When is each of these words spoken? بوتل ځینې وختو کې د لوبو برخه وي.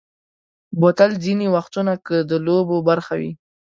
بوتل 0.79 1.11
ځینې 1.23 1.45
وختو 1.55 1.81
کې 2.05 2.17
د 2.29 2.31
لوبو 2.45 2.77
برخه 2.89 3.13
وي. 3.19 3.31